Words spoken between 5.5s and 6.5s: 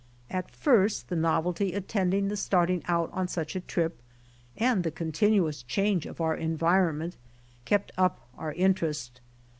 change of our